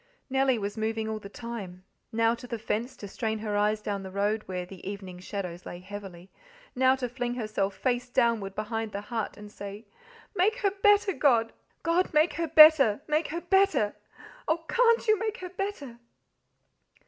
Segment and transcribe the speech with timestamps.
[0.31, 4.01] Nellie was moving all the time now to the fence to strain her eyes down
[4.01, 6.31] the road, where the evening shadows lay heavily,
[6.75, 9.85] now to fling herself face downward behind the hut and say,
[10.35, 11.53] "Make her better, God!
[11.83, 13.95] God, make her better, make her better!
[14.47, 14.63] Oh!
[14.67, 15.99] CAN'T You make her better?"